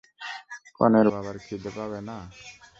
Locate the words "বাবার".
1.13-1.37